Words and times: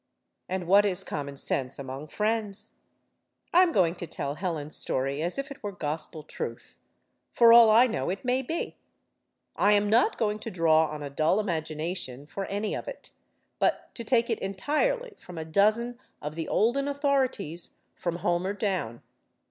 And 0.49 0.65
what 0.65 0.83
is 0.83 1.03
common 1.03 1.37
sense 1.37 1.77
among 1.77 2.07
friends? 2.07 2.77
I 3.53 3.61
am 3.61 3.71
going 3.71 3.93
to 3.97 4.07
tell 4.07 4.33
Helen's 4.33 4.75
story 4.75 5.21
as 5.21 5.37
if 5.37 5.51
it 5.51 5.61
were 5.61 5.71
gospel 5.71 6.23
truth. 6.23 6.75
For 7.33 7.53
all 7.53 7.69
I 7.69 7.85
know, 7.85 8.09
it 8.09 8.25
may 8.25 8.41
be. 8.41 8.77
I 9.55 9.73
am 9.73 9.91
not 9.91 10.17
going 10.17 10.39
to 10.39 10.49
draw 10.49 10.87
on 10.87 11.03
a 11.03 11.11
dull 11.11 11.39
imagination 11.39 12.25
for 12.25 12.47
any 12.47 12.75
of 12.75 12.87
it, 12.87 13.11
but 13.59 13.93
to 13.93 14.03
take 14.03 14.31
it 14.31 14.39
entirely 14.39 15.13
from 15.19 15.37
a 15.37 15.45
dozen 15.45 15.99
of 16.19 16.33
the 16.33 16.47
olden 16.47 16.87
authorities, 16.87 17.75
from 17.93 18.15
Homer 18.15 18.53
down. 18.53 19.03